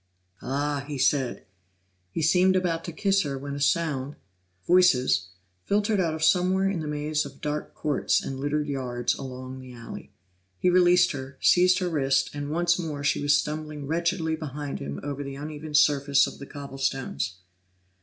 [0.41, 1.45] "Ah!" he said.
[2.09, 4.15] He seemed about to kiss her when a sound
[4.65, 5.27] voices
[5.65, 9.73] filtered out of somewhere in the maze of dark courts and littered yards along the
[9.75, 10.11] alley.
[10.57, 14.99] He released her, seized her wrist, and once more she was stumbling wretchedly behind him
[15.03, 17.35] over the uneven surface of the cobblestones.